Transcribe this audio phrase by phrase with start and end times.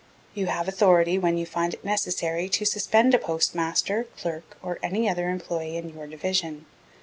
[0.33, 5.07] You have authority when you find it necessary to suspend a Postmaster, Clerk, or any
[5.07, 6.65] other employé in your Division.